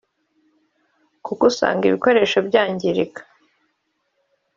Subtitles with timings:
[1.25, 3.21] kuko usanga ibikoresho byangirika